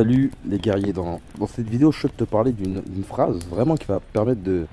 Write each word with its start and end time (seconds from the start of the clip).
Salut 0.00 0.30
les 0.48 0.56
guerriers, 0.56 0.94
dans, 0.94 1.20
cette 1.46 1.68
vidéo 1.68 1.92
je 1.92 1.98
souhaite 1.98 2.16
te 2.16 2.24
parler 2.24 2.52
d'une 2.52 3.04
phrase 3.04 3.38
vraiment 3.50 3.76
qui 3.76 3.84
va 3.84 4.00
permettre 4.00 4.40
de, 4.42 4.64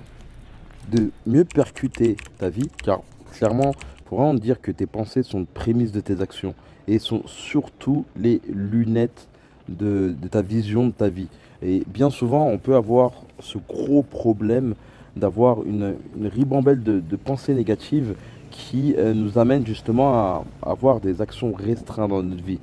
mieux 1.26 1.44
percuter 1.44 2.16
ta 2.38 2.48
vie 2.48 2.70
car 2.82 3.02
clairement 3.34 3.74
faut 4.06 4.16
vraiment 4.16 4.36
dire 4.36 4.62
que 4.62 4.72
tes 4.72 4.86
pensées 4.86 5.24
sont 5.24 5.44
prémisse 5.44 5.92
de 5.92 6.00
tes 6.00 6.22
actions 6.22 6.56
et 6.88 6.98
sont 6.98 7.24
surtout 7.26 8.06
les 8.16 8.40
lunettes 8.48 9.28
de, 9.68 10.16
ta 10.32 10.42
vision 10.42 10.88
de 10.88 10.94
ta 10.94 11.10
vie. 11.10 11.28
Et 11.62 11.84
bien 11.88 12.10
souvent 12.10 12.48
on 12.48 12.58
peut 12.58 12.76
avoir 12.76 13.12
ce 13.42 13.58
gros 13.58 14.04
problème 14.04 14.76
d'avoir 15.18 15.62
une, 15.66 15.96
ribambelle 16.24 16.82
de, 16.82 17.02
de 17.02 17.16
pensées 17.18 17.54
négatives 17.54 18.16
qui 18.50 18.96
euh, 18.98 19.14
nous 19.14 19.38
amène 19.38 19.68
justement 19.68 20.14
à 20.14 20.46
avoir 20.62 21.02
des 21.02 21.22
actions 21.22 21.52
restreintes 21.52 22.12
dans 22.12 22.24
notre 22.24 22.46
vie. 22.46 22.60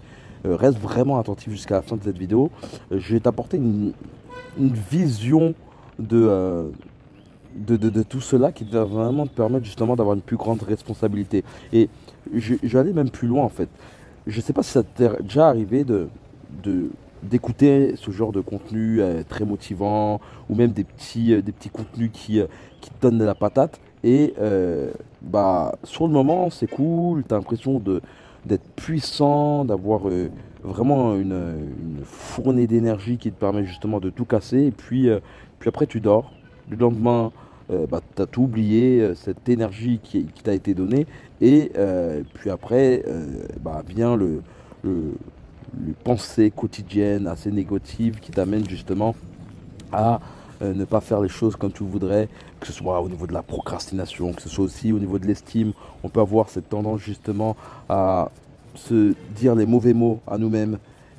Euh, 0.47 0.57
reste 0.57 0.79
vraiment 0.79 1.19
attentif 1.19 1.51
jusqu'à 1.53 1.77
la 1.77 1.83
fin 1.83 1.97
de 1.97 2.03
cette 2.03 2.19
vidéo. 2.19 2.51
Euh, 2.93 2.99
je 2.99 3.15
vais 3.15 3.21
t'apporter 3.21 3.57
une, 3.57 3.93
vision 4.59 5.55
de, 5.99 6.23
euh, 6.29 6.69
de, 7.57 7.77
de- 7.77 7.89
de 7.89 8.03
tout 8.03 8.21
cela 8.21 8.53
qui 8.53 8.65
va 8.65 8.85
vraiment 8.85 9.27
te 9.27 9.35
permettre 9.35 9.65
justement 9.65 9.97
d'avoir 9.97 10.15
une 10.17 10.23
plus 10.23 10.37
grande 10.37 10.63
responsabilité. 10.63 11.45
Et 11.73 11.89
je, 12.35 12.55
je 12.63 12.69
vais 12.69 12.79
aller 12.79 12.93
même 12.93 13.11
plus 13.11 13.27
loin 13.27 13.43
en 13.43 13.49
fait. 13.49 13.69
Je 14.27 14.37
ne 14.37 14.43
sais 14.43 14.53
pas 14.53 14.63
si 14.63 14.71
ça 14.71 14.83
t'est 14.83 15.11
déjà 15.23 15.49
arrivé 15.49 15.85
de, 15.85 16.09
d'écouter 17.23 17.95
ce 17.97 18.11
genre 18.11 18.33
de 18.33 18.41
contenu 18.41 19.01
très 19.29 19.45
motivant 19.45 20.21
ou 20.49 20.55
même 20.55 20.71
des 20.73 20.85
petits, 20.85 21.43
des 21.43 21.53
petits 21.53 21.69
contenus 21.69 22.11
qui, 22.13 22.41
qui 22.81 22.91
te 22.91 23.03
donnent 23.03 23.19
de 23.19 23.25
la 23.25 23.35
patate. 23.35 23.81
Et 24.03 24.35
bah, 25.21 25.75
sur 25.85 26.07
le 26.07 26.13
moment, 26.13 26.49
c'est 26.49 26.67
cool, 26.67 27.23
tu 27.29 27.35
as 27.35 27.37
l'impression 27.37 27.79
de, 27.81 28.01
d'être 28.47 28.69
puissant, 28.77 29.65
d'avoir 29.65 30.09
euh, 30.09 30.31
vraiment 30.63 31.15
une, 31.15 31.65
fournée 32.05 32.67
d'énergie 32.67 33.17
qui 33.17 33.31
te 33.31 33.39
permet 33.39 33.65
justement 33.65 34.01
de 34.01 34.11
tout 34.11 34.25
casser. 34.25 34.65
Et 34.65 34.71
puis, 34.71 35.09
euh, 35.09 35.21
puis 35.59 35.69
après, 35.69 35.87
tu 35.87 36.01
dors. 36.01 36.33
Le 36.71 36.77
lendemain, 36.77 37.33
euh, 37.71 37.87
bah, 37.87 38.01
tu 38.15 38.23
as 38.23 38.27
tout 38.27 38.43
oublié, 38.43 39.13
cette 39.15 39.49
énergie 39.49 40.01
qui, 40.03 40.25
t'a 40.43 40.55
été 40.55 40.75
donnée. 40.75 41.07
Et 41.41 41.73
puis 42.35 42.51
après, 42.51 43.03
bah, 43.61 43.83
vient 43.87 44.17
le, 44.17 44.43
le, 44.83 45.15
les 45.85 45.93
pensées 45.93 46.51
quotidiennes 46.51 47.27
assez 47.27 47.51
négatives 47.51 48.21
qui 48.21 48.31
t'amènent 48.31 48.69
justement 48.69 49.15
à 49.93 50.21
euh, 50.63 50.73
ne 50.73 50.85
pas 50.85 51.01
faire 51.01 51.21
les 51.21 51.29
choses 51.29 51.57
comme 51.57 51.73
tu 51.73 51.85
voudrais, 51.85 52.29
que 52.61 52.67
ce 52.67 52.73
soit 52.73 53.01
au 53.01 53.09
niveau 53.09 53.27
de 53.27 53.33
la 53.33 53.43
procrastination, 53.43 54.33
que 54.33 54.43
ce 54.43 54.49
soit 54.49 54.65
aussi 54.65 54.93
au 54.93 54.99
niveau 54.99 55.19
de 55.19 55.27
l'estime. 55.27 55.73
On 56.03 56.09
peut 56.09 56.21
avoir 56.21 56.49
cette 56.49 56.69
tendance 56.69 57.01
justement 57.01 57.57
à 57.89 58.31
se 58.75 59.15
dire 59.35 59.55
les 59.55 59.67
mauvais 59.67 59.95
mots 59.95 60.21
à 60.27 60.39
nous-mêmes. 60.39 60.79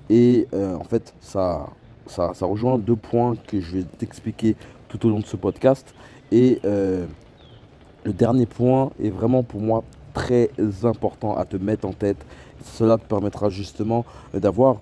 Et 0.10 0.48
euh, 0.54 0.76
en 0.76 0.84
fait, 0.84 1.14
ça, 1.20 1.68
ça, 2.06 2.34
ça 2.34 2.46
rejoint 2.46 2.78
deux 2.78 2.96
points 2.96 3.36
que 3.48 3.60
je 3.60 3.78
vais 3.78 3.84
t'expliquer 3.84 4.56
tout 4.88 5.06
au 5.06 5.10
long 5.10 5.20
de 5.20 5.26
ce 5.26 5.36
podcast. 5.36 5.94
Et 6.32 6.60
euh, 6.66 7.06
le 8.04 8.14
dernier 8.14 8.46
point 8.46 8.92
est 9.02 9.10
vraiment 9.10 9.44
pour 9.44 9.62
moi 9.62 9.84
très 10.14 10.50
important 10.84 11.36
à 11.36 11.46
te 11.46 11.58
mettre 11.58 11.86
en 11.88 11.94
tête. 11.94 12.18
Cela 12.64 12.98
te 12.98 13.04
permettra 13.04 13.50
justement 13.50 14.06
d'avoir 14.34 14.78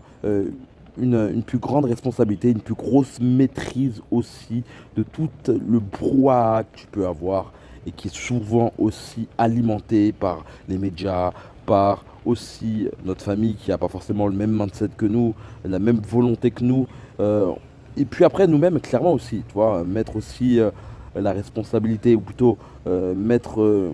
une, 0.97 1.44
plus 1.44 1.58
grande 1.58 1.86
responsabilité, 1.86 2.52
une 2.52 2.61
plus 2.61 2.75
grosse 2.75 3.19
maîtrise 3.19 4.02
aussi 4.11 4.63
de 4.95 5.03
tout 5.03 5.30
le 5.47 5.80
brouhaha 5.80 6.63
que 6.63 6.77
tu 6.77 6.88
peux 6.88 7.08
avoir 7.08 7.52
et 7.85 7.91
qui 7.91 8.08
est 8.08 8.16
souvent 8.16 8.72
aussi 8.77 9.27
alimenté 9.38 10.11
par 10.11 10.45
les 10.69 10.77
médias, 10.77 11.31
par 11.66 12.05
aussi 12.25 12.88
notre 13.03 13.23
famille 13.23 13.55
qui 13.55 13.72
n'a 13.72 13.77
pas 13.77 13.88
forcément 13.88 14.27
le 14.27 14.35
même 14.35 14.52
mindset 14.52 14.89
que 14.95 15.05
nous, 15.05 15.33
la 15.66 15.80
même 15.80 16.00
volonté 16.00 16.52
que 16.52 16.63
nous. 16.63 16.88
Euh, 17.19 17.52
et 17.97 18.05
puis 18.05 18.23
après 18.23 18.47
nous-mêmes, 18.47 18.80
clairement 18.80 19.13
aussi, 19.13 19.44
tu 19.47 19.53
vois, 19.53 19.83
mettre 19.83 20.16
aussi 20.16 20.59
euh, 20.59 20.72
la 21.16 21.33
responsabilité, 21.33 22.16
ou 22.16 22.22
plutôt 22.22 22.57
euh, 22.88 23.13
mettre 23.13 23.91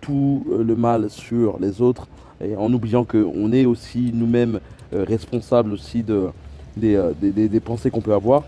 tout 0.00 0.44
le 0.50 0.76
mal 0.76 1.08
sur 1.08 1.58
les 1.60 1.80
autres, 1.80 2.08
et 2.44 2.56
en 2.56 2.72
oubliant 2.72 3.04
qu'on 3.04 3.52
est 3.52 3.64
aussi 3.64 4.10
nous-mêmes 4.12 4.60
euh, 4.94 5.04
responsables 5.04 5.72
aussi 5.72 6.02
de, 6.02 6.28
des, 6.76 6.94
euh, 6.94 7.12
des- 7.20 7.32
des- 7.32 7.48
des 7.48 7.60
pensées 7.60 7.90
qu'on 7.90 8.00
peut 8.00 8.14
avoir. 8.14 8.42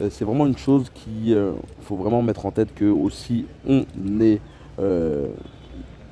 Euh, 0.00 0.08
c'est 0.10 0.24
vraiment 0.24 0.46
une 0.46 0.56
chose 0.56 0.90
qu'il 0.94 1.36
faut 1.82 1.96
vraiment 1.96 2.22
mettre 2.22 2.46
en 2.46 2.50
tête 2.50 2.74
que 2.74 2.84
aussi 2.86 3.46
on 3.68 3.84
est 4.20 4.40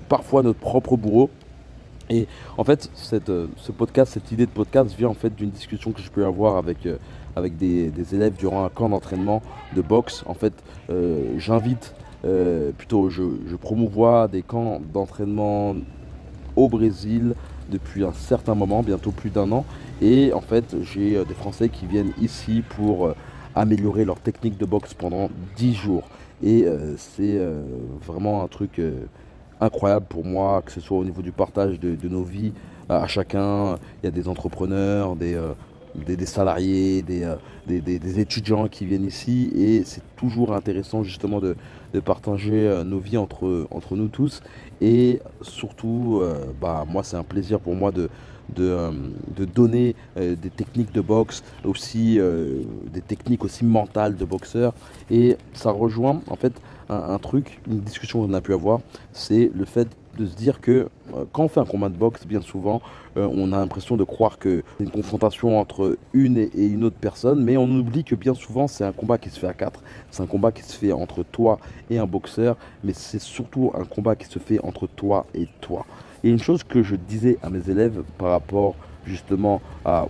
parfois 0.08 0.42
notre 0.42 0.58
propre 0.58 0.96
bourreau. 0.96 1.30
Et 2.08 2.26
en 2.58 2.64
fait, 2.64 2.90
cette, 2.94 3.30
ce 3.56 3.72
podcast, 3.72 4.12
cette 4.12 4.32
idée 4.32 4.46
de 4.46 4.50
podcast 4.50 4.94
vient 4.98 5.08
en 5.08 5.14
fait 5.14 5.34
d'une 5.34 5.50
discussion 5.50 5.92
que 5.92 6.00
je 6.02 6.10
peux 6.10 6.24
avoir 6.24 6.56
avec, 6.56 6.88
avec 7.36 7.56
des, 7.56 7.88
des 7.90 8.14
élèves 8.16 8.34
durant 8.36 8.64
un 8.64 8.68
camp 8.68 8.88
d'entraînement 8.88 9.42
de 9.76 9.80
boxe. 9.80 10.24
En 10.26 10.34
fait, 10.34 10.52
j'invite, 11.38 11.94
plutôt 12.78 13.10
je, 13.10 13.22
je 13.48 13.54
promouvois 13.56 14.26
des 14.26 14.42
camps 14.42 14.80
d'entraînement 14.92 15.76
au 16.56 16.68
Brésil 16.68 17.34
depuis 17.70 18.04
un 18.04 18.12
certain 18.12 18.54
moment, 18.54 18.82
bientôt 18.82 19.10
plus 19.10 19.30
d'un 19.30 19.50
an. 19.52 19.64
Et 20.02 20.32
en 20.32 20.40
fait, 20.40 20.76
j'ai 20.82 21.16
euh, 21.16 21.24
des 21.24 21.34
Français 21.34 21.68
qui 21.68 21.86
viennent 21.86 22.12
ici 22.20 22.62
pour 22.76 23.06
euh, 23.06 23.14
améliorer 23.54 24.04
leur 24.04 24.18
technique 24.20 24.58
de 24.58 24.66
boxe 24.66 24.94
pendant 24.94 25.30
10 25.56 25.74
jours. 25.74 26.08
Et 26.42 26.64
euh, 26.64 26.94
c'est 26.96 27.38
vraiment 28.06 28.42
un 28.42 28.48
truc 28.48 28.80
incroyable 29.60 30.06
pour 30.08 30.24
moi, 30.24 30.62
que 30.64 30.72
ce 30.72 30.80
soit 30.80 30.96
au 30.96 31.04
niveau 31.04 31.20
du 31.20 31.32
partage 31.32 31.78
de, 31.78 32.08
nos 32.08 32.22
vies 32.22 32.52
à, 32.88 33.06
chacun. 33.06 33.76
Il 34.02 34.06
y 34.06 34.08
a 34.08 34.10
des 34.10 34.26
entrepreneurs, 34.26 35.16
des, 35.16 35.38
des, 35.94 36.26
salariés, 36.26 37.02
des, 37.02 37.24
euh, 37.24 37.36
des, 37.66 38.20
étudiants 38.20 38.68
qui 38.68 38.86
viennent 38.86 39.06
ici. 39.06 39.50
Et 39.54 39.84
c'est 39.84 40.02
toujours 40.16 40.54
intéressant 40.54 41.02
justement 41.02 41.40
de, 41.40 41.56
partager 42.04 42.66
euh, 42.68 42.84
nos 42.84 42.98
vies 42.98 43.16
entre, 43.16 43.68
nous 43.92 44.08
tous. 44.08 44.42
Et 44.80 45.20
surtout, 45.42 46.20
euh, 46.22 46.44
bah, 46.60 46.84
moi, 46.88 47.02
c'est 47.02 47.16
un 47.16 47.24
plaisir 47.24 47.60
pour 47.60 47.74
moi 47.74 47.92
de, 47.92 48.08
donner 49.54 49.94
des 50.16 50.50
techniques 50.50 50.92
de 50.92 51.00
boxe, 51.00 51.44
aussi 51.64 52.18
des 52.92 53.00
techniques 53.00 53.44
aussi 53.44 53.64
mentales 53.64 54.16
de 54.16 54.24
boxeur. 54.24 54.74
Et 55.08 55.36
ça 55.52 55.70
rejoint 55.70 56.20
en 56.26 56.34
fait 56.34 56.52
un 56.88 57.18
truc, 57.18 57.60
une 57.68 57.78
discussion 57.78 58.26
qu'on 58.26 58.34
a 58.34 58.40
pu 58.40 58.52
avoir, 58.52 58.80
c'est 59.12 59.52
le 59.54 59.64
fait 59.64 59.86
de 60.20 60.26
se 60.26 60.36
dire 60.36 60.60
que 60.60 60.88
euh, 61.14 61.24
quand 61.32 61.44
on 61.44 61.48
fait 61.48 61.60
un 61.60 61.64
combat 61.64 61.88
de 61.88 61.96
boxe, 61.96 62.26
bien 62.26 62.40
souvent, 62.40 62.82
euh, 63.16 63.28
on 63.32 63.52
a 63.52 63.58
l'impression 63.58 63.96
de 63.96 64.04
croire 64.04 64.38
que 64.38 64.62
une 64.78 64.90
confrontation 64.90 65.58
entre 65.58 65.96
une 66.12 66.36
et, 66.36 66.50
et 66.54 66.66
une 66.66 66.84
autre 66.84 66.98
personne, 67.00 67.42
mais 67.42 67.56
on 67.56 67.68
oublie 67.70 68.04
que 68.04 68.14
bien 68.14 68.34
souvent 68.34 68.68
c'est 68.68 68.84
un 68.84 68.92
combat 68.92 69.18
qui 69.18 69.30
se 69.30 69.38
fait 69.38 69.46
à 69.46 69.54
quatre, 69.54 69.82
c'est 70.10 70.22
un 70.22 70.26
combat 70.26 70.52
qui 70.52 70.62
se 70.62 70.76
fait 70.76 70.92
entre 70.92 71.22
toi 71.22 71.58
et 71.88 71.98
un 71.98 72.06
boxeur, 72.06 72.56
mais 72.84 72.92
c'est 72.92 73.20
surtout 73.20 73.72
un 73.74 73.84
combat 73.84 74.14
qui 74.14 74.26
se 74.26 74.38
fait 74.38 74.60
entre 74.60 74.86
toi 74.86 75.26
et 75.34 75.48
toi. 75.60 75.86
Et 76.22 76.28
une 76.28 76.38
chose 76.38 76.62
que 76.64 76.82
je 76.82 76.96
disais 76.96 77.38
à 77.42 77.48
mes 77.48 77.70
élèves 77.70 78.02
par 78.18 78.30
rapport 78.30 78.76
justement 79.06 79.60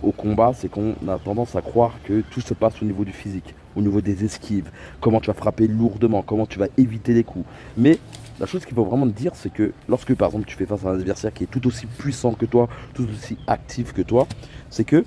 au 0.03 0.11
combat, 0.11 0.51
c'est 0.53 0.69
qu'on 0.69 0.95
a 1.07 1.17
tendance 1.17 1.55
à 1.55 1.61
croire 1.61 1.93
que 2.03 2.21
tout 2.21 2.41
se 2.41 2.53
passe 2.53 2.81
au 2.81 2.85
niveau 2.85 3.03
du 3.03 3.11
physique, 3.11 3.55
au 3.75 3.81
niveau 3.81 4.01
des 4.01 4.25
esquives, 4.25 4.69
comment 4.99 5.19
tu 5.19 5.27
vas 5.27 5.33
frapper 5.33 5.67
lourdement, 5.67 6.21
comment 6.21 6.45
tu 6.45 6.59
vas 6.59 6.67
éviter 6.77 7.13
les 7.13 7.23
coups. 7.23 7.45
Mais 7.77 7.99
la 8.39 8.45
chose 8.45 8.65
qu'il 8.65 8.75
faut 8.75 8.83
vraiment 8.83 9.07
te 9.07 9.17
dire, 9.17 9.31
c'est 9.35 9.53
que 9.53 9.71
lorsque 9.87 10.13
par 10.15 10.29
exemple 10.29 10.45
tu 10.45 10.55
fais 10.55 10.65
face 10.65 10.85
à 10.85 10.89
un 10.89 10.95
adversaire 10.95 11.33
qui 11.33 11.43
est 11.43 11.47
tout 11.47 11.65
aussi 11.67 11.85
puissant 11.85 12.33
que 12.33 12.45
toi, 12.45 12.67
tout 12.93 13.07
aussi 13.09 13.37
actif 13.47 13.93
que 13.93 14.01
toi, 14.01 14.27
c'est 14.69 14.83
que 14.83 15.03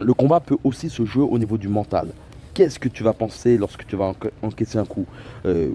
le 0.00 0.14
combat 0.14 0.40
peut 0.40 0.56
aussi 0.64 0.90
se 0.90 1.04
jouer 1.04 1.24
au 1.24 1.38
niveau 1.38 1.58
du 1.58 1.68
mental. 1.68 2.08
Qu'est-ce 2.54 2.78
que 2.78 2.88
tu 2.88 3.02
vas 3.04 3.12
penser 3.12 3.56
lorsque 3.58 3.86
tu 3.86 3.96
vas 3.96 4.12
enca- 4.12 4.30
encaisser 4.42 4.78
un 4.78 4.84
coup? 4.84 5.06
Euh, 5.46 5.70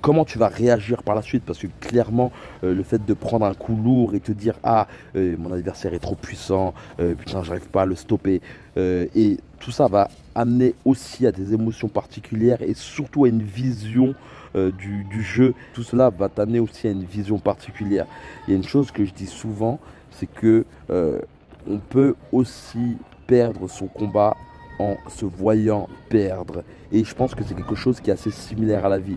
Comment 0.00 0.24
tu 0.24 0.38
vas 0.38 0.48
réagir 0.48 1.02
par 1.02 1.14
la 1.14 1.22
suite? 1.22 1.42
Parce 1.44 1.58
que 1.58 1.66
clairement, 1.80 2.30
euh, 2.64 2.74
le 2.74 2.82
fait 2.82 3.04
de 3.04 3.14
prendre 3.14 3.44
un 3.46 3.54
coup 3.54 3.76
lourd 3.76 4.14
et 4.14 4.20
te 4.20 4.32
dire 4.32 4.54
Ah, 4.62 4.86
euh, 5.16 5.36
mon 5.38 5.52
adversaire 5.52 5.92
est 5.94 5.98
trop 5.98 6.14
puissant, 6.14 6.72
euh, 7.00 7.14
putain, 7.14 7.42
j'arrive 7.42 7.68
pas 7.68 7.82
à 7.82 7.86
le 7.86 7.94
stopper. 7.96 8.40
euh, 8.76 9.06
et 9.14 9.38
tout 9.58 9.72
ça 9.72 9.88
va 9.88 10.08
amener 10.36 10.74
aussi 10.84 11.26
à 11.26 11.32
des 11.32 11.52
émotions 11.52 11.88
particulières 11.88 12.62
et 12.62 12.74
surtout 12.74 13.24
à 13.24 13.28
une 13.28 13.42
vision 13.42 14.14
du, 14.54 15.04
du 15.04 15.22
jeu. 15.22 15.52
Tout 15.74 15.82
cela 15.82 16.10
va 16.10 16.28
t'amener 16.28 16.60
aussi 16.60 16.86
à 16.88 16.90
une 16.92 17.04
vision 17.04 17.38
particulière. 17.38 18.06
Il 18.46 18.52
y 18.52 18.54
a 18.54 18.56
une 18.56 18.64
chose 18.64 18.90
que 18.92 19.04
je 19.04 19.12
dis 19.12 19.26
souvent, 19.26 19.78
c'est 20.12 20.26
que 20.26 20.64
on 20.88 21.78
peut 21.90 22.14
aussi 22.32 22.96
perdre 23.26 23.68
son 23.68 23.88
combat 23.88 24.36
en 24.78 24.96
se 25.08 25.24
voyant 25.24 25.88
perdre. 26.08 26.62
Et 26.92 27.04
je 27.04 27.14
pense 27.14 27.34
que 27.34 27.44
c'est 27.44 27.54
quelque 27.54 27.74
chose 27.74 28.00
qui 28.00 28.10
est 28.10 28.12
assez 28.12 28.30
similaire 28.30 28.86
à 28.86 28.88
la 28.88 28.98
vie. 28.98 29.16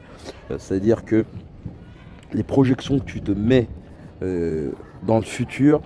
Euh, 0.49 0.57
C'est-à-dire 0.57 1.05
que 1.05 1.25
les 2.33 2.43
projections 2.43 2.99
que 2.99 3.05
tu 3.05 3.21
te 3.21 3.31
mets 3.31 3.67
euh, 4.21 4.71
dans 5.03 5.17
le 5.17 5.23
futur 5.23 5.81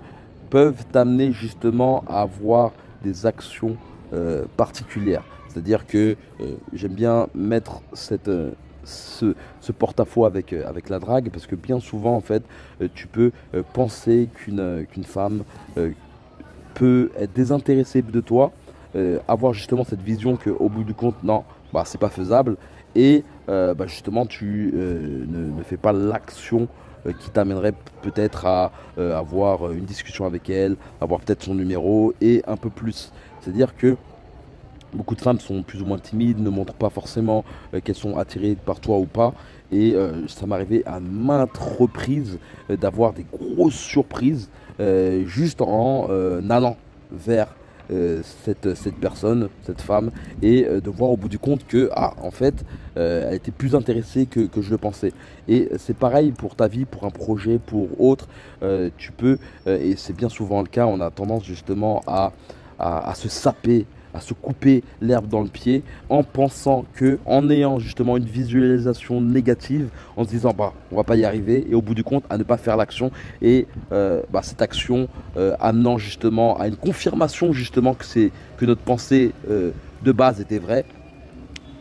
peuvent 0.49 0.85
t'amener 0.91 1.31
justement 1.31 2.03
à 2.07 2.21
avoir 2.21 2.71
des 3.03 3.25
actions 3.25 3.77
euh, 4.13 4.45
particulières. 4.57 5.23
C'est-à-dire 5.47 5.87
que 5.87 6.17
j'aime 6.73 6.93
bien 6.93 7.27
mettre 7.33 7.81
ce, 7.93 8.51
porte-à-faux 9.71 10.25
avec, 10.25 10.51
la 10.51 10.99
drague 10.99 11.29
parce 11.29 11.47
que 11.47 11.55
bien 11.55 11.79
souvent 11.79 12.13
en 12.13 12.19
fait 12.19 12.43
tu 12.93 13.07
peux 13.07 13.31
penser 13.71 14.27
qu'une 14.35 14.85
femme 15.05 15.43
peut 16.73 17.09
être 17.17 17.31
désintéressée 17.31 18.01
de 18.01 18.19
toi 18.19 18.51
euh, 18.95 19.19
avoir 19.27 19.53
justement 19.53 19.83
cette 19.83 20.01
vision 20.01 20.37
qu'au 20.37 20.69
bout 20.69 20.83
du 20.83 20.93
compte, 20.93 21.15
non, 21.23 21.43
bah, 21.73 21.83
c'est 21.85 21.97
pas 21.97 22.09
faisable. 22.09 22.55
Et 22.95 23.23
euh, 23.49 23.73
bah, 23.73 23.87
justement, 23.87 24.25
tu 24.25 24.71
ne, 24.73 25.63
fais 25.63 25.77
pas 25.77 25.91
l'action 25.91 26.67
qui 27.19 27.29
t'amènerait 27.29 27.73
peut-être 28.01 28.47
à 28.47 28.71
avoir 28.97 29.71
une 29.71 29.85
discussion 29.85 30.25
avec 30.25 30.49
elle, 30.49 30.75
avoir 30.99 31.19
peut-être 31.19 31.43
son 31.43 31.53
numéro 31.53 32.13
et 32.19 32.41
un 32.47 32.57
peu 32.57 32.71
plus. 32.71 33.11
C'est-à-dire 33.41 33.75
que 33.75 33.95
beaucoup 34.91 35.13
de 35.13 35.21
femmes 35.21 35.39
sont 35.39 35.61
plus 35.61 35.83
ou 35.83 35.85
moins 35.85 35.99
timides, 35.99 36.39
ne 36.39 36.49
montrent 36.49 36.73
pas 36.73 36.89
forcément 36.89 37.45
qu'elles 37.83 37.93
sont 37.93 38.17
attirées 38.17 38.55
par 38.55 38.79
toi 38.79 38.97
ou 38.97 39.05
pas. 39.05 39.35
Et 39.71 39.95
ça 40.27 40.47
m'est 40.47 40.55
arrivé 40.55 40.81
à 40.87 40.99
maintes 40.99 41.55
reprises 41.57 42.39
d'avoir 42.69 43.13
des 43.13 43.27
grosses 43.31 43.75
surprises 43.75 44.49
juste 44.79 45.61
en 45.61 46.07
allant 46.49 46.75
vers 47.11 47.49
euh, 47.91 48.21
cette, 48.43 48.73
cette, 48.75 48.95
personne, 48.95 49.49
cette 49.63 49.81
femme, 49.81 50.11
et 50.41 50.65
euh, 50.65 50.81
de 50.81 50.89
voir 50.89 51.11
au 51.11 51.17
bout 51.17 51.29
du 51.29 51.37
compte 51.39 51.65
que, 51.67 51.89
ah, 51.93 52.13
en 52.21 52.31
fait, 52.31 52.65
euh, 52.97 53.27
elle 53.27 53.35
était 53.35 53.51
plus 53.51 53.75
intéressée 53.75 54.25
que, 54.25 54.49
je 54.59 54.71
le 54.71 54.77
pensais. 54.77 55.13
Et 55.47 55.69
c'est 55.77 55.95
pareil 55.95 56.31
pour 56.31 56.55
ta 56.55 56.67
vie, 56.67 56.85
pour 56.85 57.03
un 57.05 57.11
projet, 57.11 57.59
pour 57.59 58.01
autre. 58.01 58.27
tu 58.97 59.11
peux, 59.11 59.37
et 59.67 59.95
c'est 59.95 60.15
bien 60.15 60.29
souvent 60.29 60.61
le 60.61 60.67
cas, 60.67 60.87
on 60.87 60.99
a 60.99 61.11
tendance 61.11 61.43
justement 61.43 62.01
à 62.07 63.13
se 63.15 63.29
saper 63.29 63.85
à 64.15 64.21
se 64.21 64.33
couper 64.33 64.83
l'herbe 65.01 65.27
dans 65.27 65.41
le 65.41 65.49
pied 65.49 65.83
en 66.09 66.23
pensant 66.23 66.85
que, 66.95 67.19
en 67.25 67.49
ayant 67.49 67.79
justement 67.79 68.17
une 68.17 68.25
visualisation 68.25 69.19
négative, 69.21 69.89
en 70.15 70.23
se 70.23 70.29
disant 70.29 70.53
bah 70.57 70.73
on 70.91 70.95
va 70.95 71.03
pas 71.03 71.17
y 71.17 71.25
arriver 71.25 71.67
et 71.69 71.75
au 71.75 71.81
bout 71.81 71.93
du 71.93 72.03
compte 72.03 72.23
à 72.29 72.37
ne 72.37 72.43
pas 72.43 72.57
faire 72.57 72.77
l'action 72.77 73.11
et 73.41 73.67
euh, 73.91 74.21
bah, 74.31 74.41
cette 74.41 74.61
action 74.61 75.09
euh, 75.37 75.55
amenant 75.59 75.97
justement 75.97 76.57
à 76.57 76.67
une 76.67 76.77
confirmation 76.77 77.51
justement 77.51 77.93
que 77.93 78.05
c'est 78.05 78.31
que 78.57 78.65
notre 78.65 78.81
pensée 78.81 79.33
euh, 79.49 79.71
de 80.03 80.11
base 80.11 80.39
était 80.39 80.59
vraie. 80.59 80.85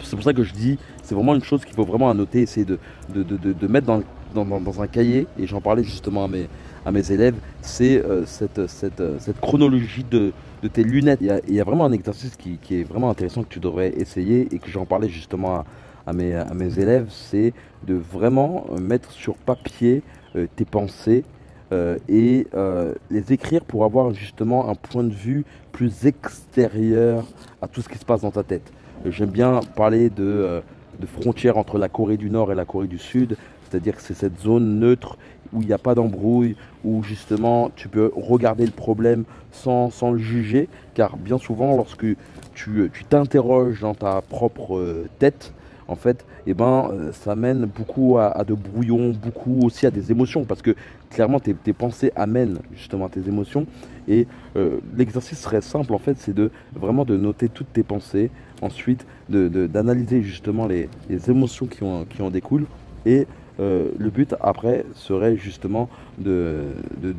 C'est 0.03 0.17
pour 0.17 0.25
ça 0.25 0.33
que 0.33 0.43
je 0.43 0.53
dis 0.53 0.79
c'est 1.03 1.15
vraiment 1.15 1.35
une 1.35 1.45
chose 1.45 1.65
qu'il 1.65 1.75
faut 1.75 1.85
vraiment 1.85 2.13
noter, 2.15 2.43
essayer 2.43 2.67
de, 2.67 2.79
de, 3.15 3.23
de, 3.23 3.67
mettre 3.69 3.87
dans, 3.87 4.03
dans, 4.35 4.61
dans, 4.61 4.83
un 4.83 4.87
cahier 4.87 5.27
et 5.39 5.47
j'en 5.47 5.61
parlais 5.61 5.85
justement 5.85 6.25
à 6.25 6.29
mes, 6.29 6.49
à 6.85 6.91
mes 6.91 7.13
élèves, 7.13 7.37
c'est 7.63 8.03
cette, 8.27 8.67
cette, 8.67 9.03
cette 9.19 9.41
chronologie 9.41 10.05
de, 10.11 10.33
de 10.65 10.69
tes 10.69 10.83
lunettes. 10.83 11.21
Il 11.21 11.55
y, 11.55 11.61
a, 11.61 11.65
vraiment 11.65 11.85
un 11.85 11.93
exercice 11.93 12.37
qui, 12.37 12.59
est 12.71 12.85
vraiment 12.85 13.11
intéressant 13.11 13.43
que 13.43 13.51
tu 13.51 13.61
devrais 13.61 13.91
essayer 13.99 14.49
et 14.51 14.59
que 14.59 14.71
j'en 14.71 14.87
parlais 14.87 15.11
justement 15.11 15.63
à, 16.07 16.13
mes, 16.15 16.79
élèves, 16.79 17.09
c'est 17.11 17.53
de 17.87 17.95
vraiment 17.95 18.65
mettre 18.81 19.13
sur 19.13 19.37
papier 19.37 20.03
euh, 20.37 20.47
tes 20.57 20.65
pensées 20.65 21.25
euh, 21.73 21.99
et 22.09 22.47
euh, 22.55 22.95
les 23.11 23.33
écrire 23.35 23.63
pour 23.63 23.85
avoir 23.85 24.15
justement 24.15 24.71
un 24.71 24.75
point 24.75 25.05
de 25.05 25.13
vue 25.13 25.45
plus 25.71 26.07
extérieur 26.07 27.27
à 27.61 27.69
tout 27.69 27.83
ce 27.83 27.89
qui 27.91 27.99
se 27.99 28.05
passe 28.07 28.23
dans 28.23 28.31
ta 28.31 28.43
tête. 28.43 28.73
J'aime 29.05 29.31
bien 29.31 29.61
parler 29.77 30.09
de, 30.09 30.63
de 30.99 31.07
frontière 31.07 31.59
entre 31.59 31.77
la 31.79 31.91
Corée 31.91 32.17
du 32.17 32.31
Nord 32.31 32.53
et 32.53 32.55
la 32.55 32.65
Corée 32.65 32.87
du 32.87 32.99
Sud, 32.99 33.37
c'est-à-dire 33.69 33.97
que 33.97 34.03
c'est 34.03 34.15
cette 34.15 34.41
zone 34.41 34.79
neutre 34.79 35.19
où 35.55 35.63
il 35.63 35.67
n'y 35.67 35.73
a 35.73 35.79
pas 35.79 35.95
d'embrouille, 35.95 36.57
où 36.85 37.03
justement 37.03 37.71
tu 37.77 37.89
peux 37.89 38.11
regarder 38.15 38.67
le 38.67 38.73
problème 38.73 39.25
sans, 39.53 39.91
sans 39.91 40.11
le 40.11 40.19
juger, 40.19 40.69
car 40.95 41.17
bien 41.17 41.39
souvent 41.39 41.77
lorsque 41.77 42.07
tu 42.55 42.91
t'interroges 43.09 43.81
dans 43.81 43.95
ta 43.95 44.21
propre 44.21 44.77
euh, 44.77 45.09
tête, 45.19 45.53
en 45.89 45.97
fait, 45.97 46.25
eh 46.47 46.55
ben, 46.55 46.91
euh, 46.93 47.13
ça 47.13 47.35
mène 47.35 47.67
beaucoup 47.67 48.19
à, 48.19 48.45
de 48.45 48.55
brouillons, 48.55 49.11
beaucoup 49.11 49.61
aussi 49.65 49.87
à 49.87 49.91
des 49.91 50.11
émotions, 50.11 50.45
parce 50.45 50.63
que 50.63 50.75
clairement 51.11 51.41
tes, 51.41 51.55
pensées 51.73 52.13
amènent 52.17 52.59
justement 52.75 53.09
tes 53.09 53.21
émotions. 53.21 53.67
Et 54.09 54.27
euh, 54.57 54.79
l'exercice 54.97 55.39
serait 55.39 55.61
simple 55.61 55.93
en 55.95 55.99
fait, 55.99 56.17
c'est 56.19 56.35
de 56.35 56.51
vraiment 56.75 57.05
de 57.05 57.17
noter 57.17 57.49
toutes 57.49 57.73
tes 57.73 57.83
pensées, 57.83 58.31
ensuite 58.63 59.07
d'analyser 59.29 60.23
justement 60.23 60.67
les, 60.67 60.89
les, 61.09 61.31
émotions 61.31 61.67
qui 61.67 61.85
en, 61.85 62.05
qui 62.05 62.23
en 62.23 62.31
découlent. 62.31 62.67
Et 63.07 63.27
euh, 63.61 63.91
le 63.99 64.11
but 64.11 64.35
après 64.41 64.85
serait 64.95 65.37
justement 65.37 65.89
de, 66.19 66.65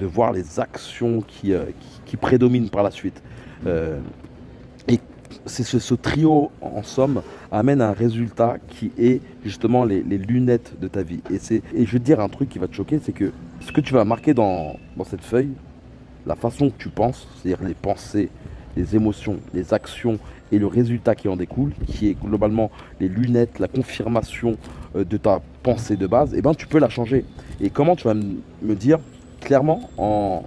voir 0.02 0.34
les 0.34 0.60
actions 0.60 1.22
qui, 1.22 1.54
euh, 1.54 1.64
qui, 2.06 2.18
prédominent 2.18 2.70
par 2.70 2.84
la 2.84 2.92
suite. 2.92 3.22
Euh, 3.66 4.00
et 4.90 5.00
c'est 5.46 5.64
ce, 5.64 5.94
trio, 5.96 6.52
en 6.62 6.84
somme, 6.84 7.22
amène 7.52 7.82
un 7.82 7.94
résultat 7.94 8.58
qui 8.68 8.92
est 8.98 9.22
justement 9.46 9.86
les, 9.86 10.02
lunettes 10.02 10.74
de 10.80 10.90
ta 10.90 11.04
vie. 11.04 11.22
Et, 11.32 11.86
je 11.86 11.92
vais 11.92 12.00
dire 12.00 12.20
un 12.20 12.30
truc 12.30 12.50
qui 12.50 12.60
va 12.60 12.68
te 12.68 12.76
choquer, 12.76 13.00
c'est 13.02 13.14
que 13.14 13.32
ce 13.62 13.72
que 13.72 13.82
tu 13.82 13.94
vas 13.94 14.04
marquer 14.04 14.34
dans, 14.34 14.76
dans 14.98 15.06
cette 15.06 15.24
feuille, 15.24 15.52
la 16.26 16.36
façon 16.36 16.70
que 16.70 16.78
tu 16.78 16.90
penses, 16.90 17.28
c'est-à-dire 17.36 17.66
les 17.66 17.76
pensées, 17.76 18.30
les 18.76 18.96
émotions, 18.96 19.38
les 19.54 19.74
actions 19.74 20.20
et 20.56 20.60
le 20.60 20.68
résultat 20.68 21.16
qui 21.16 21.28
en 21.28 21.36
découle, 21.36 21.74
qui 21.86 22.08
est 22.08 22.14
globalement 22.14 22.72
les 23.02 23.10
lunettes, 23.10 23.60
la 23.60 23.68
confirmation 23.68 24.56
euh, 24.96 25.04
de 25.04 25.18
ta 25.18 25.42
pensée 25.64 25.98
de 25.98 26.08
base, 26.08 26.34
eh 26.36 26.42
ben 26.42 26.54
tu 26.54 26.66
peux 26.66 26.80
la 26.80 26.88
changer. 26.88 27.26
Et 27.60 27.70
comment 27.70 27.96
tu 27.96 28.06
vas 28.06 28.14
me 28.14 28.76
dire 28.76 29.00
clairement 29.42 29.90
en, 29.98 30.44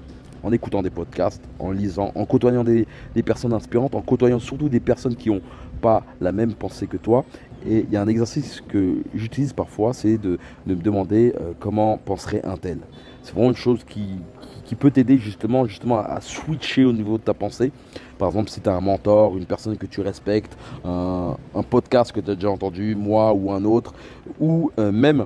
écoutant 0.51 0.81
des 0.81 0.89
podcasts, 0.89 1.43
en 1.59 1.73
lisant, 1.73 2.11
en 2.15 2.25
côtoyant 2.25 2.65
des, 2.65 2.87
personnes 3.23 3.53
inspirantes, 3.53 3.95
en 3.95 4.01
côtoyant 4.01 4.39
surtout 4.39 4.71
des 4.71 4.81
personnes 4.81 5.15
qui 5.15 5.29
n'ont 5.29 5.43
pas 5.83 6.05
la 6.23 6.33
même 6.33 6.55
pensée 6.55 6.87
que 6.87 6.97
toi. 6.97 7.27
Et 7.69 7.85
il 7.87 7.93
y 7.93 7.99
a 7.99 8.03
un 8.03 8.09
exercice 8.09 8.63
que 8.67 9.03
j'utilise 9.15 9.53
parfois, 9.53 9.93
c'est 9.93 10.17
de, 10.17 10.39
de, 10.67 10.75
me 10.75 10.81
demander 10.81 11.35
euh, 11.39 11.53
comment 11.61 11.99
penserait 11.99 12.41
un 12.45 12.57
tel. 12.57 12.79
C'est 13.23 13.35
vraiment 13.35 13.51
une 13.51 13.57
chose 13.57 13.85
qui, 13.87 14.21
qui 14.69 14.75
peut 14.75 14.91
t'aider 14.91 15.17
justement, 15.17 15.65
justement 15.65 15.99
à 15.99 16.21
switcher 16.21 16.85
au 16.85 16.93
niveau 16.93 17.17
de 17.17 17.23
ta 17.23 17.33
pensée. 17.33 17.73
Par 18.19 18.29
exemple, 18.29 18.51
si 18.51 18.61
tu 18.61 18.69
as 18.69 18.75
un 18.75 18.83
mentor, 18.83 19.39
une 19.39 19.47
personne 19.47 19.79
que 19.79 19.87
tu 19.87 20.03
respectes, 20.03 20.59
un, 20.85 21.37
podcast 21.71 22.13
que 22.13 22.21
tu 22.21 22.31
as 22.31 22.35
déjà 22.35 22.51
entendu, 22.51 22.95
moi 22.95 23.33
ou 23.33 23.51
un 23.51 23.65
autre, 23.65 23.95
ou 24.39 24.71
euh, 24.79 24.93
même 24.93 25.25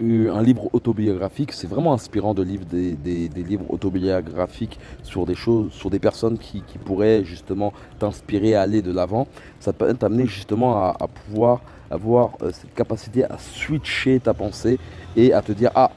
un 0.00 0.42
livre 0.42 0.70
autobiographique, 0.72 1.52
c'est 1.52 1.66
vraiment 1.66 1.92
inspirant 1.92 2.32
de 2.32 2.42
lire 2.42 2.60
des, 2.64 3.28
livres 3.34 3.66
autobiographiques 3.68 4.78
sur 5.02 5.26
des 5.26 5.34
choses, 5.34 5.70
sur 5.72 5.90
des 5.90 5.98
personnes 5.98 6.38
qui, 6.38 6.62
pourraient 6.82 7.24
justement 7.24 7.74
t'inspirer 7.98 8.54
à 8.54 8.62
aller 8.62 8.80
de 8.80 8.92
l'avant. 8.92 9.26
Ça 9.60 9.74
peut 9.74 9.92
t'amener 9.92 10.26
justement 10.26 10.76
à, 10.82 10.96
à, 10.98 11.08
pouvoir 11.08 11.60
avoir 11.90 12.30
euh, 12.40 12.52
cette 12.52 12.72
capacité 12.74 13.24
à 13.24 13.36
switcher 13.36 14.18
ta 14.18 14.32
pensée 14.32 14.78
et 15.14 15.34
à 15.34 15.42
te 15.42 15.52
dire 15.52 15.70
ah 15.74 15.90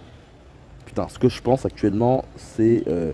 putain, 0.89 1.07
ce 1.07 1.19
que 1.19 1.29
je 1.29 1.39
pense 1.39 1.67
actuellement, 1.67 2.25
c'est 2.35 2.83
euh, 2.87 3.11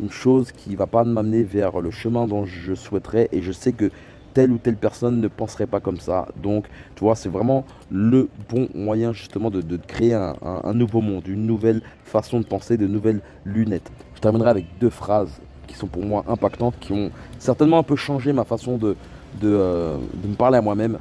une 0.00 0.10
chose 0.10 0.50
qui 0.50 0.74
va 0.76 0.86
pas 0.86 1.04
m'amener 1.04 1.42
vers 1.42 1.82
le 1.82 1.90
chemin 1.90 2.26
dont 2.26 2.46
je 2.46 2.74
souhaiterais 2.74 3.28
et 3.32 3.42
je 3.42 3.52
sais 3.52 3.72
que 3.72 3.90
telle 4.32 4.50
ou 4.50 4.56
telle 4.56 4.76
personne 4.76 5.20
ne 5.20 5.28
penserait 5.28 5.66
pas 5.66 5.78
comme 5.78 6.00
ça. 6.00 6.28
Donc, 6.42 6.64
tu 6.94 7.04
vois, 7.04 7.14
c'est 7.14 7.28
vraiment 7.28 7.66
le 7.90 8.30
bon 8.48 8.66
moyen 8.74 9.12
justement 9.12 9.50
de, 9.50 9.76
créer 9.76 10.14
un, 10.14 10.72
nouveau 10.72 11.02
monde, 11.02 11.28
une 11.28 11.44
nouvelle 11.44 11.82
façon 12.02 12.40
de 12.40 12.46
penser, 12.46 12.78
de 12.78 12.86
nouvelles 12.86 13.20
lunettes. 13.44 13.92
Je 14.14 14.20
terminerai 14.22 14.48
avec 14.48 14.64
deux 14.80 14.88
phrases 14.88 15.38
qui 15.66 15.74
sont 15.74 15.88
pour 15.88 16.06
moi 16.06 16.24
impactantes, 16.28 16.78
qui 16.80 16.92
ont 16.92 17.10
certainement 17.38 17.76
un 17.76 17.82
peu 17.82 17.96
changé 17.96 18.32
ma 18.32 18.44
façon 18.44 18.78
de, 18.78 18.96
de 19.42 19.48
euh, 19.48 19.98
me 20.26 20.34
parler 20.34 20.56
à 20.56 20.62
moi-même 20.62 20.98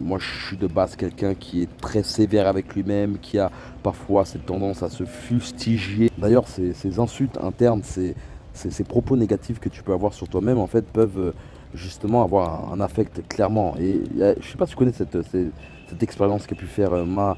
moi, 0.00 0.18
je 0.18 0.46
suis 0.46 0.56
de 0.56 0.66
base 0.66 0.96
quelqu'un 0.96 1.34
qui 1.34 1.62
est 1.62 1.76
très 1.78 2.02
sévère 2.02 2.46
avec 2.46 2.74
lui-même, 2.74 3.18
qui 3.18 3.38
a 3.38 3.50
parfois 3.82 4.24
cette 4.24 4.46
tendance 4.46 4.82
à 4.82 4.90
se 4.90 5.04
fustiger. 5.04 6.10
D'ailleurs, 6.18 6.46
ces, 6.48 6.98
insultes 6.98 7.38
internes, 7.42 7.82
ces, 7.82 8.14
propos 8.84 9.16
négatifs 9.16 9.58
que 9.58 9.68
tu 9.68 9.82
peux 9.82 9.92
avoir 9.92 10.12
sur 10.12 10.28
toi-même, 10.28 10.58
en 10.58 10.66
fait, 10.66 10.84
peuvent 10.86 11.18
euh, 11.18 11.32
justement 11.74 12.22
avoir 12.22 12.72
un, 12.72 12.80
affect 12.80 13.26
clairement. 13.28 13.74
Et 13.78 14.02
je 14.16 14.24
ne 14.24 14.42
sais 14.42 14.58
pas 14.58 14.66
si 14.66 14.72
tu 14.72 14.76
connais 14.76 14.92
cette, 14.92 15.18
cette, 15.22 16.02
expérience 16.02 16.46
qu'a 16.46 16.56
pu 16.56 16.66
faire 16.66 16.92
euh, 16.92 17.04
Ma, 17.04 17.36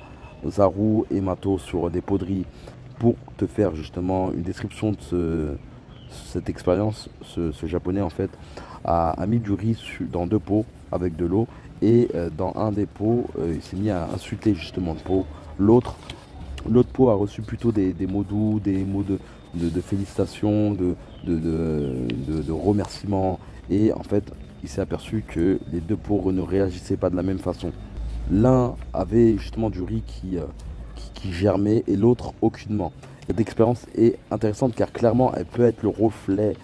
Zaru 0.49 1.05
et 1.11 1.21
Mato 1.21 1.59
sur 1.59 1.91
des 1.91 2.01
poteries 2.01 2.45
pour 2.99 3.15
te 3.37 3.47
faire 3.47 3.75
justement 3.75 4.31
une 4.33 4.43
description 4.43 4.93
de 4.93 5.57
cette 6.11 6.49
expérience. 6.49 7.09
Ce, 7.23 7.67
japonais, 7.67 8.01
en 8.01 8.11
fait, 8.11 8.31
a, 8.85 9.11
a 9.11 9.27
mis 9.27 9.39
du 9.39 9.53
riz 9.53 9.79
dans 10.13 10.27
deux 10.27 10.39
pots 10.39 10.65
avec 10.93 11.17
de 11.17 11.27
l'eau 11.27 11.49
et 11.85 12.09
euh, 12.15 12.31
dans 12.35 12.55
un 12.57 12.73
des 12.73 12.87
pots, 12.87 13.27
euh, 13.39 13.53
il 13.55 13.61
s'est 13.61 13.77
mis 13.77 13.91
à 13.91 14.09
insulter 14.15 14.55
justement 14.55 14.95
le 14.95 15.01
pot. 15.01 15.27
L'autre, 15.59 15.97
l'autre 16.67 16.89
pot 16.89 17.11
a 17.11 17.15
reçu 17.15 17.43
plutôt 17.43 17.73
des, 17.73 17.95
mots 18.07 18.25
doux, 18.25 18.59
des 18.59 18.85
mots 18.85 19.03
de, 19.03 19.19
de, 19.55 19.81
félicitations, 19.83 20.73
de, 20.73 20.95
remerciements. 22.51 23.39
Et 23.69 23.93
en 23.93 24.03
fait, 24.03 24.25
il 24.63 24.69
s'est 24.71 24.81
aperçu 24.81 25.25
que 25.29 25.61
les 25.71 25.81
deux 25.81 25.97
pots 25.97 26.33
ne 26.33 26.41
réagissaient 26.41 26.97
pas 26.97 27.11
de 27.11 27.17
la 27.17 27.23
même 27.23 27.39
façon. 27.39 27.71
L'un 28.31 28.77
avait 28.95 29.37
justement 29.37 29.69
du 29.69 29.83
riz 29.83 30.03
qui, 30.07 30.39
euh, 30.39 30.45
qui, 31.13 31.33
germait 31.33 31.85
et 31.87 31.97
l'autre 31.97 32.33
aucunement. 32.41 32.93
Cette 33.27 33.41
expérience 33.41 33.85
est 33.95 34.19
intéressante 34.31 34.75
car 34.75 34.91
clairement 34.91 35.35
elle 35.35 35.45
peut 35.45 35.65
être 35.65 35.83
le 35.83 35.91
reflet 35.91 36.57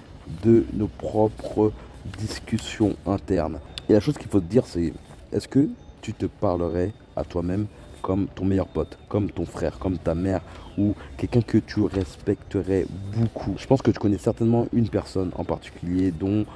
de 0.43 0.65
nos 0.73 0.87
propres 0.87 1.73
discussions 2.19 2.97
internes. 3.07 3.59
Et 3.91 3.93
la 3.93 4.01
chose 4.01 4.17
qu'il 4.17 4.29
faut 4.29 4.41
dire 4.41 4.65
c'est 4.67 4.93
est-ce 5.33 5.49
que 5.49 5.69
tu 6.03 6.13
te 6.13 6.27
parlerais 6.27 6.93
à 7.17 7.25
toi-même 7.25 7.67
comme 8.03 8.29
ton 8.29 8.45
meilleur 8.45 8.67
pote, 8.67 8.99
comme 9.09 9.31
ton 9.31 9.45
frère, 9.45 9.79
comme 9.79 9.99
ta 9.99 10.15
mère 10.15 10.41
ou 10.79 10.95
quelqu'un 11.17 11.43
que 11.43 11.59
tu 11.59 11.83
respecterais 11.83 12.87
beaucoup? 13.15 13.55
Je 13.59 13.67
pense 13.67 13.83
que 13.83 13.91
tu 13.91 13.99
connais 13.99 14.19
certainement 14.19 14.67
une 14.73 14.89
personne 14.89 15.31
en 15.37 15.45
particulier 15.45 16.11
dont 16.11 16.47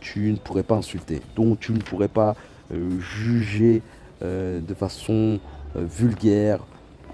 tu 0.00 0.30
ne 0.30 0.36
pourrais 0.36 0.62
pas 0.62 0.76
insulter, 0.76 1.20
dont 1.34 1.56
tu 1.56 1.72
ne 1.72 1.80
pourrais 1.80 2.08
pas 2.08 2.36
juger 2.70 3.82
de 4.22 4.74
façon 4.74 5.40
vulgaire 5.74 6.60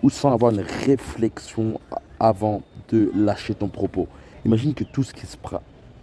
ou 0.03 0.11
sans 0.11 0.33
avoir 0.33 0.53
une 0.53 0.61
réflexion 0.61 1.81
avant 2.21 2.63
de 2.91 3.11
lâcher 3.17 3.55
ton 3.55 3.69
propos. 3.69 4.07
Imagine 4.45 4.75
que 4.75 4.85
tout 4.85 5.03
ce 5.03 5.15
qui 5.15 5.27
se 5.27 5.39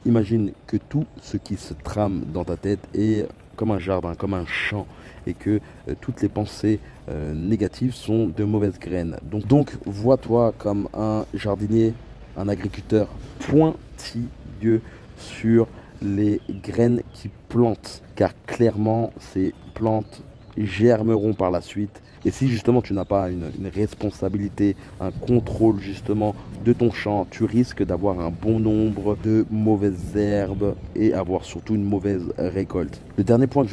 imagine 0.05 0.51
que 0.65 0.77
tout 0.77 1.05
ce 1.21 1.38
qui 1.38 1.57
se 1.57 1.75
trame 1.75 2.24
dans 2.33 2.43
ta 2.43 2.57
tête 2.57 2.79
est 2.95 3.27
comme 3.55 3.72
un 3.72 3.79
jardin, 3.79 4.15
comme 4.15 4.34
un 4.34 4.46
champ, 4.46 4.86
et 5.27 5.34
que 5.34 5.60
euh, 5.88 5.96
toutes 6.00 6.22
les 6.22 6.29
pensées 6.29 6.79
euh, 7.10 7.34
négatives 7.34 7.93
sont 7.93 8.27
de 8.27 8.43
mauvaises 8.43 8.79
graines. 8.79 9.17
Donc, 9.24 9.48
donc 9.48 9.72
vois-toi 9.86 10.53
comme 10.58 10.88
un 10.93 11.25
jardinier, 11.34 11.93
un 12.38 12.48
agriculteur 12.48 13.08
pointilleux 13.39 14.81
sur 15.17 15.67
les 16.01 16.41
graines 16.50 17.01
qui 17.13 17.29
plantent, 17.50 18.01
car 18.15 18.31
clairement 18.46 19.12
ces 19.20 19.53
plantes 19.74 20.24
germeront 20.58 21.34
par 21.34 21.51
la 21.51 21.62
suite 21.62 22.01
et 22.25 22.32
si 22.32 22.48
justement 22.48 22.82
tu 22.82 22.94
n'as 22.94 23.06
pas 23.06 23.30
une, 23.30 23.50
responsabilité, 23.74 24.75
un 25.00 25.12
contrôle 25.12 25.80
justement 25.80 26.36
de 26.63 26.74
ton 26.74 26.92
champ, 26.92 27.25
tu 27.30 27.46
risques 27.46 27.84
d'avoir 27.84 28.20
un 28.20 28.30
bon 28.30 28.60
nombre 28.60 29.18
de 29.24 29.46
mauvaises 29.50 30.16
herbes 30.16 30.75
et 30.96 31.13
avoir 31.13 31.46
surtout 31.46 31.75
une 31.75 31.84
mauvaise 31.84 32.32
récolte. 32.38 33.01
Le 33.18 33.24
dernier 33.24 33.48
point 33.48 33.63
que 33.63 33.70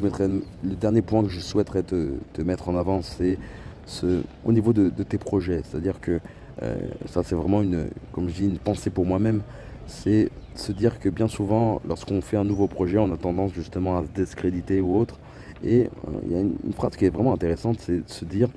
je, 1.28 1.40
souhaiterais 1.40 1.82
te, 1.82 2.42
mettre 2.42 2.68
en 2.68 2.76
avant, 2.76 3.02
c'est 3.02 3.38
ce, 3.86 4.22
au 4.44 4.52
niveau 4.52 4.72
de, 4.72 4.88
tes 5.02 5.18
projets. 5.18 5.62
C'est-à-dire 5.68 6.00
que 6.00 6.20
euh, 6.62 6.76
ça 7.06 7.22
c'est 7.22 7.34
vraiment 7.34 7.62
une, 7.62 7.86
comme 8.12 8.28
pensée 8.64 8.90
pour 8.90 9.06
moi-même 9.06 9.42
c'est 9.88 10.30
se 10.54 10.72
dire 10.72 10.98
que 11.00 11.08
bien 11.08 11.28
souvent, 11.28 11.80
lorsqu'on 11.88 12.20
fait 12.20 12.36
un 12.36 12.44
nouveau 12.44 12.68
projet, 12.68 12.98
on 12.98 13.12
a 13.12 13.16
tendance 13.16 13.52
justement 13.52 13.98
à 13.98 14.02
se 14.04 14.08
discréditer 14.20 14.80
ou 14.80 14.96
autre. 14.96 15.18
Et 15.64 15.82
euh, 15.82 16.10
il 16.24 16.32
y 16.32 16.36
a 16.36 16.40
une, 16.40 16.72
phrase 16.72 16.96
qui 16.96 17.04
est 17.04 17.10
vraiment 17.10 17.32
intéressante, 17.32 17.78
c'est 17.80 18.04
de 18.04 18.10
se 18.10 18.24
dire 18.24 18.48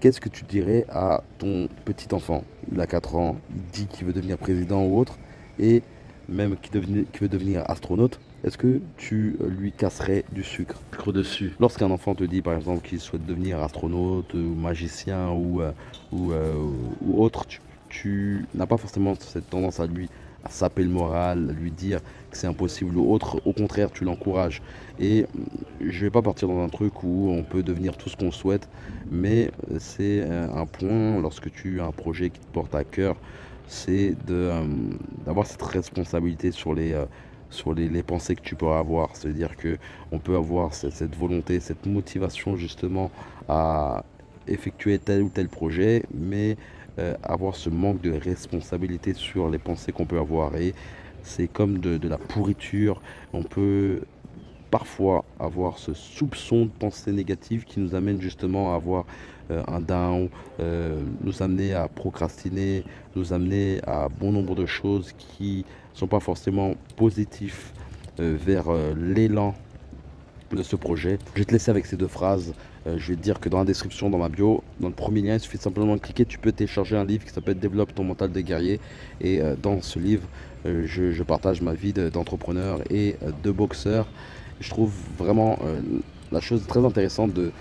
qu'est-ce 0.00 0.20
que 0.20 0.28
tu 0.28 0.44
dirais 0.44 0.86
à 0.88 1.22
ton 1.38 1.68
petit 1.84 2.12
enfant? 2.14 2.44
Il 2.72 2.80
a 2.80 2.86
4 2.86 3.16
ans, 3.16 3.36
il 3.54 3.62
dit 3.72 3.86
qu'il 3.86 4.06
veut 4.06 4.12
devenir 4.12 4.38
président 4.38 4.84
ou 4.84 4.98
autre, 4.98 5.18
et 5.58 5.82
même 6.28 6.56
qu'il 6.56 6.80
veut 6.80 7.28
devenir 7.28 7.68
astronaute. 7.68 8.18
Est-ce 8.42 8.56
que 8.56 8.80
tu 8.96 9.36
lui 9.46 9.70
casserais 9.70 10.24
du 10.32 10.42
sucre, 10.42 10.80
dessus 11.12 11.52
Lorsqu'un 11.60 11.90
enfant 11.90 12.14
te 12.14 12.24
dit 12.24 12.40
par 12.40 12.54
exemple 12.54 12.88
qu'il 12.88 12.98
souhaite 12.98 13.26
devenir 13.26 13.62
astronaute 13.62 14.32
ou 14.32 14.54
magicien 14.54 15.30
ou, 15.30 15.60
euh, 15.60 15.72
euh, 16.14 16.54
ou, 17.02 17.22
autre, 17.22 17.44
tu, 17.44 17.60
tu 17.90 18.46
n'as 18.54 18.64
pas 18.64 18.78
forcément 18.78 19.14
cette 19.18 19.50
tendance 19.50 19.78
à 19.78 19.86
lui 19.86 20.08
saper 20.48 20.82
le 20.82 20.88
moral, 20.88 21.54
lui 21.60 21.70
dire 21.70 22.00
que 22.30 22.36
c'est 22.36 22.46
impossible 22.46 22.96
ou 22.96 23.12
autre. 23.12 23.40
Au 23.44 23.52
contraire, 23.52 23.90
tu 23.90 24.04
l'encourages. 24.04 24.62
Et 24.98 25.26
je 25.80 26.00
vais 26.00 26.10
pas 26.10 26.22
partir 26.22 26.48
dans 26.48 26.62
un 26.62 26.68
truc 26.68 27.02
où 27.02 27.30
on 27.30 27.42
peut 27.42 27.62
devenir 27.62 27.96
tout 27.96 28.08
ce 28.08 28.16
qu'on 28.16 28.30
souhaite, 28.30 28.68
mais 29.10 29.50
c'est 29.78 30.22
un 30.22 30.66
point 30.66 31.20
lorsque 31.20 31.50
tu 31.52 31.80
as 31.80 31.86
un 31.86 31.92
projet 31.92 32.30
qui 32.30 32.40
te 32.40 32.52
porte 32.52 32.74
à 32.74 32.84
cœur, 32.84 33.16
c'est 33.70 34.16
euh, 34.30 34.64
d'avoir 35.24 35.46
cette 35.46 35.62
responsabilité 35.62 36.50
sur 36.50 36.74
les 36.74 36.92
euh, 36.92 38.02
pensées 38.02 38.34
que 38.34 38.42
tu 38.42 38.56
peux 38.56 38.68
avoir. 38.68 39.14
C'est-à-dire 39.14 39.56
que 39.56 39.78
on 40.10 40.18
peut 40.18 40.34
avoir 40.34 40.74
cette, 40.74 40.92
cette, 40.92 41.16
volonté, 41.16 41.60
cette 41.60 41.86
motivation 41.86 42.56
justement 42.56 43.12
à 43.48 44.04
effectuer 44.48 44.98
tel 44.98 45.22
ou 45.22 45.28
tel 45.28 45.48
projet, 45.48 46.02
mais 46.12 46.56
euh, 47.00 47.14
avoir 47.22 47.56
ce 47.56 47.70
manque 47.70 48.02
de 48.02 48.12
responsabilité 48.12 49.14
sur 49.14 49.48
les 49.48 49.58
pensées 49.58 49.90
qu'on 49.90 50.04
peut 50.04 50.18
avoir. 50.18 50.54
Et 50.56 50.74
c'est 51.22 51.48
comme 51.48 51.78
de, 51.78 52.06
la 52.06 52.18
pourriture. 52.18 53.00
On 53.32 53.42
peut 53.42 54.02
parfois 54.70 55.24
avoir 55.38 55.78
ce 55.78 55.94
soupçon 55.94 56.66
de 56.66 56.70
pensée 56.70 57.12
négative 57.12 57.64
qui 57.64 57.80
nous 57.80 57.94
amène 57.94 58.20
justement 58.20 58.72
à 58.72 58.76
avoir 58.76 59.06
euh, 59.50 59.62
un 59.66 59.80
down, 59.80 60.28
euh, 60.60 61.00
nous 61.22 61.42
amener 61.42 61.72
à 61.72 61.88
procrastiner, 61.88 62.84
nous 63.16 63.32
amener 63.32 63.80
à 63.86 64.08
bon 64.08 64.32
nombre 64.32 64.54
de 64.54 64.66
choses 64.66 65.12
qui 65.16 65.64
ne 65.94 65.98
sont 65.98 66.06
pas 66.06 66.20
forcément 66.20 66.74
positifs 66.96 67.72
vers 68.18 68.66
l'élan 68.94 69.54
de 70.56 70.62
ce 70.62 70.76
projet. 70.76 71.18
Je 71.34 71.40
vais 71.40 71.44
te 71.44 71.52
laisser 71.52 71.70
avec 71.70 71.86
ces 71.86 71.96
deux 71.96 72.08
phrases. 72.08 72.54
Euh, 72.86 72.96
je 72.98 73.08
vais 73.08 73.16
te 73.16 73.22
dire 73.22 73.40
que 73.40 73.48
dans 73.48 73.58
la 73.58 73.64
description, 73.64 74.10
dans 74.10 74.18
ma 74.18 74.28
bio, 74.28 74.62
dans 74.80 74.88
le 74.88 74.94
premier 74.94 75.22
lien, 75.22 75.34
il 75.34 75.40
suffit 75.40 75.58
simplement 75.58 75.94
de 75.94 76.00
cliquer. 76.00 76.24
Tu 76.24 76.38
peux 76.38 76.52
télécharger 76.52 76.96
un 76.96 77.04
livre 77.04 77.24
qui 77.24 77.32
s'appelle 77.32 77.58
Développe 77.58 77.94
ton 77.94 78.04
mental 78.04 78.32
de 78.32 78.40
guerrier. 78.40 78.80
Et 79.20 79.40
euh, 79.40 79.54
dans 79.60 79.80
ce 79.82 79.98
livre, 79.98 80.26
euh, 80.66 80.84
je, 80.86 81.22
partage 81.22 81.62
ma 81.62 81.74
vie 81.74 81.92
d'entrepreneur 81.92 82.80
et 82.90 83.16
de 83.42 83.50
boxeur. 83.50 84.08
Je 84.60 84.68
trouve 84.68 84.92
vraiment 85.16 85.58
la 86.32 86.40
chose 86.40 86.66
très 86.66 86.84
intéressante 86.84 87.32
de, 87.32 87.52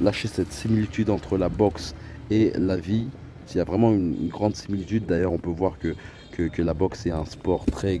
lâcher 0.00 0.28
cette 0.28 0.52
similitude 0.52 1.10
entre 1.10 1.38
la 1.38 1.48
boxe 1.48 1.94
et 2.30 2.52
la 2.58 2.76
vie. 2.76 3.06
Il 3.50 3.56
y 3.58 3.60
a 3.60 3.64
vraiment 3.64 3.92
une, 3.92 4.28
grande 4.28 4.56
similitude. 4.56 5.06
D'ailleurs, 5.06 5.32
on 5.32 5.38
peut 5.38 5.50
voir 5.50 5.78
que, 5.78 5.94
que 6.32 6.62
la 6.62 6.74
boxe 6.74 7.06
est 7.06 7.12
un 7.12 7.24
sport 7.24 7.64
très 7.66 8.00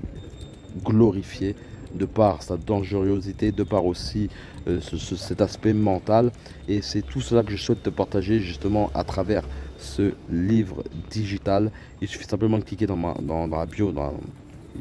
glorifié 0.84 1.54
de 1.94 2.04
par 2.04 2.42
sa 2.42 2.56
dangerosité, 2.56 3.52
de 3.52 3.62
par 3.62 3.84
aussi 3.86 4.28
euh, 4.66 4.80
cet 4.80 5.40
aspect 5.40 5.72
mental. 5.72 6.30
Et 6.68 6.82
c'est 6.82 7.02
tout 7.02 7.20
cela 7.20 7.42
que 7.42 7.50
je 7.50 7.56
souhaite 7.56 7.82
te 7.82 7.90
partager 7.90 8.40
justement 8.40 8.90
à 8.94 9.04
travers 9.04 9.42
ce 9.78 10.12
livre 10.30 10.84
digital. 11.10 11.70
Il 12.00 12.08
suffit 12.08 12.26
simplement 12.26 12.58
de 12.58 12.64
cliquer 12.64 12.86
dans, 12.86 12.96
ma, 12.96 13.14
dans, 13.20 13.46
la 13.46 13.66
bio, 13.66 13.92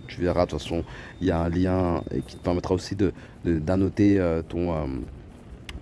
tu 0.07 0.21
verras 0.21 0.45
de 0.45 0.51
toute 0.51 0.59
façon, 0.59 0.83
il 1.21 1.27
y 1.27 1.31
a 1.31 1.39
un 1.39 1.49
lien 1.49 2.03
qui 2.27 2.35
te 2.35 2.43
permettra 2.43 2.73
aussi 2.73 2.95
d'annoter 3.45 4.15
de, 4.15 4.19
euh, 4.19 4.41
ton, 4.41 4.73
euh, 4.73 4.85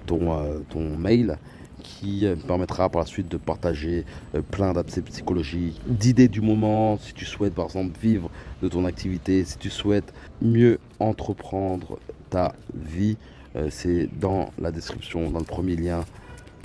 ton, 0.05 0.63
ton 0.69 0.97
mail 0.97 1.37
qui 1.81 2.25
permettra 2.47 2.89
par 2.89 3.01
la 3.01 3.05
suite 3.05 3.27
de 3.27 3.37
partager 3.37 4.05
plein 4.51 4.73
d'aspects 4.73 5.05
psychologiques, 5.05 5.79
d'idées 5.87 6.27
du 6.27 6.41
moment, 6.41 6.97
si 6.97 7.13
tu 7.13 7.25
souhaites 7.25 7.53
par 7.53 7.65
exemple 7.65 7.97
vivre 7.99 8.29
de 8.61 8.67
ton 8.67 8.85
activité, 8.85 9.43
si 9.43 9.57
tu 9.57 9.69
souhaites 9.69 10.13
mieux 10.41 10.79
entreprendre 10.99 11.99
ta 12.29 12.53
vie, 12.73 13.17
euh, 13.55 13.67
c'est 13.69 14.07
dans 14.19 14.51
la 14.59 14.71
description, 14.71 15.29
dans 15.29 15.39
le 15.39 15.45
premier 15.45 15.75
lien. 15.75 16.05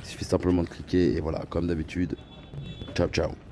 Il 0.00 0.06
suffit 0.06 0.24
simplement 0.24 0.62
de 0.62 0.68
cliquer 0.68 1.16
et 1.16 1.20
voilà, 1.20 1.42
comme 1.48 1.66
d'habitude. 1.66 2.16
Ciao, 2.94 3.08
ciao. 3.08 3.45